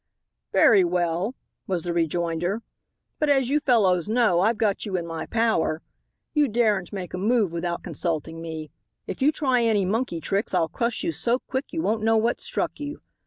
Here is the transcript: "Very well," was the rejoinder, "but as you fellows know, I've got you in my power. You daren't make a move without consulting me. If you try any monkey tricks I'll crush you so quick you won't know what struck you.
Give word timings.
"Very 0.51 0.83
well," 0.83 1.35
was 1.67 1.83
the 1.83 1.93
rejoinder, 1.93 2.63
"but 3.19 3.29
as 3.29 3.51
you 3.51 3.59
fellows 3.59 4.09
know, 4.09 4.39
I've 4.39 4.57
got 4.57 4.83
you 4.83 4.97
in 4.97 5.05
my 5.05 5.27
power. 5.27 5.83
You 6.33 6.47
daren't 6.47 6.91
make 6.91 7.13
a 7.13 7.19
move 7.19 7.51
without 7.51 7.83
consulting 7.83 8.41
me. 8.41 8.71
If 9.05 9.21
you 9.21 9.31
try 9.31 9.61
any 9.61 9.85
monkey 9.85 10.19
tricks 10.19 10.55
I'll 10.55 10.69
crush 10.69 11.03
you 11.03 11.11
so 11.11 11.37
quick 11.37 11.65
you 11.71 11.83
won't 11.83 12.01
know 12.01 12.17
what 12.17 12.39
struck 12.39 12.79
you. 12.79 13.01